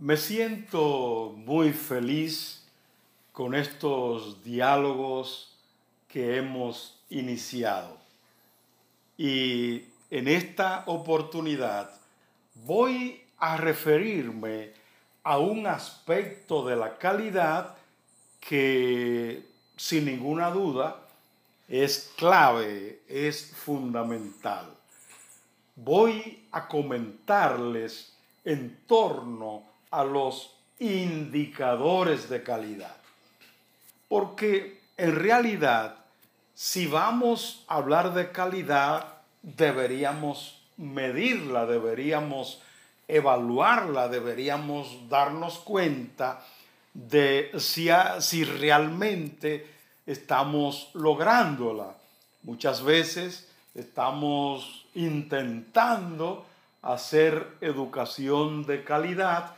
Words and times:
Me 0.00 0.16
siento 0.16 1.34
muy 1.36 1.74
feliz 1.74 2.64
con 3.32 3.54
estos 3.54 4.42
diálogos 4.42 5.54
que 6.08 6.38
hemos 6.38 6.98
iniciado. 7.10 7.98
Y 9.18 9.84
en 10.10 10.26
esta 10.26 10.84
oportunidad 10.86 11.90
voy 12.64 13.22
a 13.36 13.58
referirme 13.58 14.72
a 15.22 15.36
un 15.36 15.66
aspecto 15.66 16.64
de 16.64 16.76
la 16.76 16.96
calidad 16.96 17.76
que 18.40 19.44
sin 19.76 20.06
ninguna 20.06 20.50
duda 20.50 20.98
es 21.68 22.10
clave, 22.16 23.02
es 23.06 23.52
fundamental. 23.54 24.64
Voy 25.76 26.46
a 26.52 26.68
comentarles 26.68 28.16
en 28.46 28.78
torno 28.86 29.69
a 29.90 30.04
los 30.04 30.54
indicadores 30.78 32.28
de 32.28 32.42
calidad. 32.42 32.96
Porque 34.08 34.80
en 34.96 35.14
realidad, 35.14 35.96
si 36.54 36.86
vamos 36.86 37.64
a 37.68 37.76
hablar 37.76 38.14
de 38.14 38.32
calidad, 38.32 39.14
deberíamos 39.42 40.60
medirla, 40.76 41.66
deberíamos 41.66 42.62
evaluarla, 43.08 44.08
deberíamos 44.08 45.08
darnos 45.08 45.58
cuenta 45.58 46.44
de 46.94 47.50
si, 47.58 47.88
si 48.20 48.44
realmente 48.44 49.66
estamos 50.06 50.90
lográndola. 50.94 51.96
Muchas 52.42 52.82
veces 52.82 53.48
estamos 53.74 54.86
intentando 54.94 56.46
hacer 56.82 57.46
educación 57.60 58.64
de 58.64 58.84
calidad, 58.84 59.54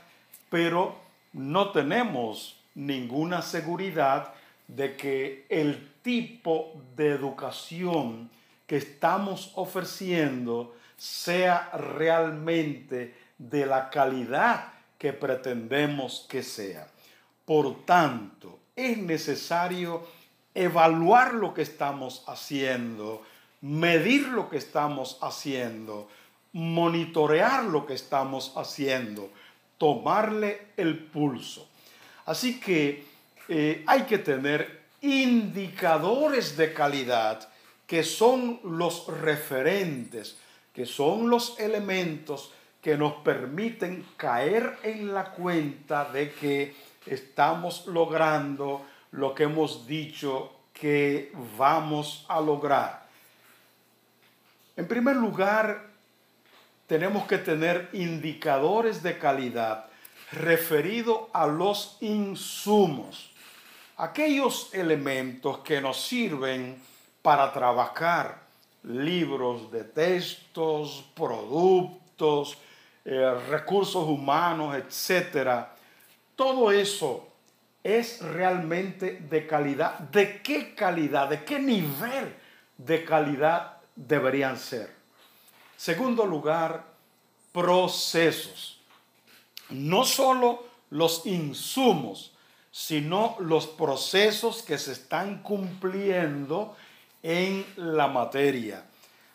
pero 0.53 0.95
no 1.33 1.71
tenemos 1.71 2.61
ninguna 2.75 3.41
seguridad 3.41 4.35
de 4.69 4.99
que 4.99 5.47
el 5.49 5.95
tipo 6.03 6.75
de 6.95 7.09
educación 7.09 8.29
que 8.67 8.77
estamos 8.77 9.53
ofreciendo 9.55 10.77
sea 10.99 11.71
realmente 11.71 13.15
de 13.39 13.65
la 13.65 13.89
calidad 13.89 14.75
que 14.99 15.15
pretendemos 15.15 16.27
que 16.29 16.43
sea. 16.43 16.87
Por 17.47 17.87
tanto, 17.87 18.59
es 18.77 18.99
necesario 18.99 20.07
evaluar 20.55 21.33
lo 21.33 21.55
que 21.55 21.63
estamos 21.63 22.25
haciendo, 22.29 23.23
medir 23.63 24.29
lo 24.29 24.51
que 24.51 24.59
estamos 24.59 25.17
haciendo, 25.23 26.11
monitorear 26.53 27.65
lo 27.65 27.87
que 27.87 27.95
estamos 27.95 28.53
haciendo, 28.55 29.31
tomarle 29.83 30.69
el 30.77 30.97
pulso. 30.97 31.69
Así 32.27 32.61
que 32.61 33.05
eh, 33.49 33.83
hay 33.85 34.03
que 34.03 34.19
tener 34.19 34.83
indicadores 35.01 36.57
de 36.57 36.73
calidad 36.73 37.49
que 37.85 38.05
son 38.05 38.61
los 38.63 39.09
referentes, 39.09 40.39
que 40.73 40.87
son 40.87 41.29
los 41.29 41.59
elementos 41.59 42.53
que 42.81 42.97
nos 42.97 43.15
permiten 43.25 44.07
caer 44.17 44.79
en 44.85 45.13
la 45.13 45.33
cuenta 45.33 46.05
de 46.13 46.31
que 46.31 46.77
estamos 47.05 47.89
logrando 47.89 48.87
lo 49.11 49.35
que 49.35 49.43
hemos 49.43 49.85
dicho 49.89 50.53
que 50.73 51.33
vamos 51.59 52.25
a 52.29 52.41
lograr. 52.41 53.03
En 54.77 54.87
primer 54.87 55.17
lugar, 55.17 55.92
tenemos 56.93 57.27
que 57.27 57.39
tener 57.39 57.89
indicadores 57.95 59.03
de 59.03 59.17
calidad 59.17 59.87
referido 60.31 61.31
a 61.33 61.47
los 61.47 61.97
insumos, 62.03 63.33
aquellos 63.97 64.69
elementos 64.75 65.61
que 65.61 65.81
nos 65.81 66.03
sirven 66.03 66.77
para 67.23 67.51
trabajar, 67.51 68.43
libros 68.83 69.73
de 69.73 69.85
textos, 69.85 71.03
productos, 71.15 72.59
eh, 73.07 73.37
recursos 73.49 74.07
humanos, 74.07 74.77
etc. 74.77 75.69
Todo 76.37 76.71
eso 76.73 77.27
es 77.83 78.21
realmente 78.21 79.13
de 79.31 79.47
calidad. 79.47 79.99
¿De 79.99 80.43
qué 80.43 80.75
calidad? 80.75 81.31
¿De 81.31 81.43
qué 81.43 81.59
nivel 81.59 82.35
de 82.77 83.03
calidad 83.03 83.79
deberían 83.97 84.59
ser? 84.59 85.01
Segundo 85.83 86.25
lugar, 86.25 86.92
procesos. 87.53 88.81
No 89.71 90.05
solo 90.05 90.67
los 90.91 91.27
insumos, 91.27 92.33
sino 92.71 93.37
los 93.39 93.67
procesos 93.67 94.63
que 94.63 94.79
se 94.79 94.93
están 94.93 95.43
cumpliendo 95.43 96.77
en 97.23 97.65
la 97.77 98.09
materia. 98.09 98.85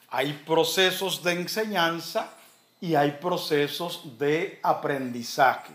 Hay 0.09 0.33
procesos 0.45 1.23
de 1.23 1.33
enseñanza 1.33 2.33
y 2.81 2.95
hay 2.95 3.11
procesos 3.11 4.17
de 4.17 4.59
aprendizaje 4.63 5.73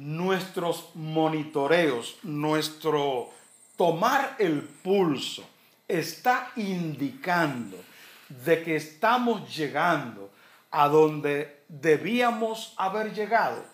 nuestros 0.00 0.88
monitoreos, 0.94 2.16
nuestro 2.22 3.28
tomar 3.76 4.36
el 4.38 4.62
pulso, 4.62 5.44
está 5.86 6.52
indicando 6.56 7.76
de 8.30 8.62
que 8.62 8.76
estamos 8.76 9.54
llegando 9.54 10.30
a 10.70 10.88
donde 10.88 11.62
debíamos 11.68 12.74
haber 12.76 13.12
llegado, 13.14 13.64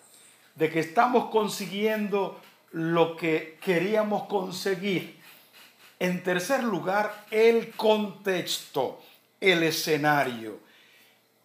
de 0.55 0.69
que 0.69 0.79
estamos 0.79 1.29
consiguiendo 1.29 2.39
lo 2.71 3.15
que 3.15 3.57
queríamos 3.61 4.23
conseguir. 4.23 5.19
En 5.99 6.23
tercer 6.23 6.63
lugar, 6.63 7.25
el 7.31 7.71
contexto, 7.71 9.01
el 9.39 9.63
escenario. 9.63 10.59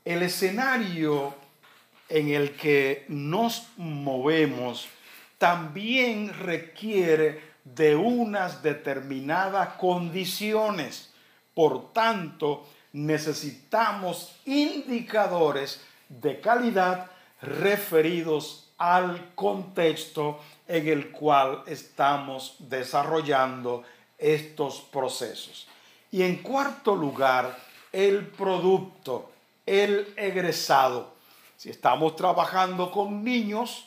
El 0.04 0.22
escenario 0.22 1.34
en 2.08 2.30
el 2.30 2.52
que 2.56 3.04
nos 3.08 3.68
movemos 3.76 4.88
también 5.38 6.32
requiere 6.34 7.52
de 7.64 7.96
unas 7.96 8.62
determinadas 8.62 9.74
condiciones. 9.74 11.12
Por 11.54 11.92
tanto, 11.92 12.66
necesitamos 12.92 14.34
indicadores 14.44 15.80
de 16.08 16.40
calidad 16.40 17.10
referidos 17.40 18.70
al 18.78 19.34
contexto 19.34 20.40
en 20.68 20.88
el 20.88 21.10
cual 21.10 21.62
estamos 21.66 22.56
desarrollando 22.58 23.84
estos 24.18 24.80
procesos. 24.80 25.66
Y 26.10 26.22
en 26.22 26.42
cuarto 26.42 26.94
lugar, 26.94 27.56
el 27.92 28.26
producto, 28.26 29.30
el 29.64 30.12
egresado. 30.16 31.14
Si 31.56 31.70
estamos 31.70 32.16
trabajando 32.16 32.90
con 32.90 33.22
niños, 33.24 33.86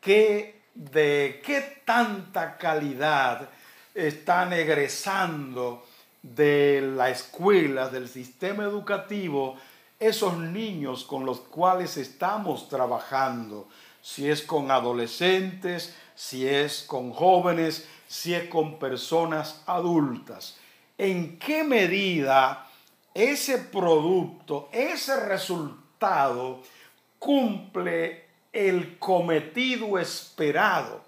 ¿qué, 0.00 0.62
¿de 0.74 1.42
qué 1.44 1.82
tanta 1.84 2.56
calidad 2.58 3.48
están 3.94 4.52
egresando 4.52 5.86
de 6.22 6.80
la 6.96 7.10
escuela, 7.10 7.88
del 7.88 8.08
sistema 8.08 8.64
educativo, 8.64 9.56
esos 9.98 10.38
niños 10.38 11.04
con 11.04 11.24
los 11.24 11.40
cuales 11.40 11.96
estamos 11.96 12.68
trabajando? 12.68 13.68
Si 14.02 14.28
es 14.28 14.42
con 14.42 14.70
adolescentes, 14.70 15.94
si 16.14 16.48
es 16.48 16.82
con 16.82 17.12
jóvenes, 17.12 17.86
si 18.06 18.34
es 18.34 18.48
con 18.48 18.78
personas 18.78 19.62
adultas. 19.66 20.56
¿En 20.96 21.38
qué 21.38 21.62
medida 21.62 22.68
ese 23.14 23.58
producto, 23.58 24.68
ese 24.72 25.18
resultado, 25.26 26.62
cumple 27.18 28.26
el 28.52 28.98
cometido 28.98 29.98
esperado, 29.98 31.02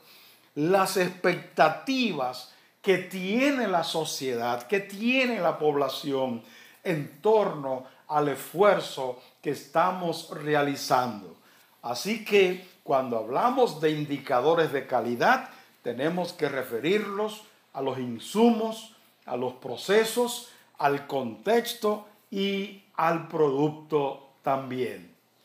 las 0.55 0.97
expectativas 0.97 2.53
que 2.83 2.99
tiene 2.99 3.69
la 3.69 3.85
sociedad, 3.85 4.67
que 4.67 4.81
tiene 4.81 5.41
la 5.41 5.59
población 5.59 6.43
en 6.83 7.21
torno 7.21 7.85
al 8.09 8.29
esfuerzo 8.29 9.21
que 9.43 9.51
estamos 9.51 10.31
realizando. 10.31 11.37
Así 11.83 12.25
que 12.25 12.67
cuando 12.83 13.19
hablamos 13.19 13.81
de 13.81 13.91
indicadores 13.91 14.73
de 14.73 14.87
calidad, 14.87 15.51
tenemos 15.83 16.33
que 16.33 16.49
referirlos 16.49 17.43
a 17.73 17.83
los 17.83 17.99
insumos, 17.99 18.97
a 19.27 19.37
los 19.37 19.55
procesos, 19.55 20.51
al 20.79 21.07
contexto 21.07 22.07
y 22.31 22.83
al 22.97 23.29
producto 23.29 24.31
también. 24.43 25.15